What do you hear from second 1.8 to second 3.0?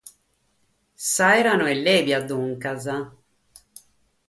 lèbia duncas.